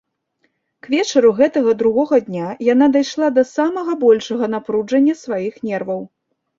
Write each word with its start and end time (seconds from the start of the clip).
К 0.87 0.93
вечару 0.93 1.29
гэтага 1.39 1.75
другога 1.83 2.21
дня 2.31 2.47
яна 2.73 2.89
дайшла 2.97 3.27
да 3.39 3.47
самага 3.55 4.01
большага 4.05 4.53
напружання 4.59 5.13
сваіх 5.25 5.65
нерваў. 5.73 6.01